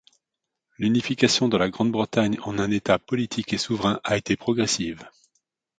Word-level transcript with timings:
L'unification 0.79 1.47
de 1.47 1.57
la 1.57 1.69
Grande-Bretagne 1.69 2.39
en 2.41 2.57
un 2.57 2.71
État 2.71 2.97
politique 2.97 3.53
et 3.53 3.59
souverain 3.59 4.01
a 4.03 4.17
été 4.17 4.35
progressive. 4.35 5.05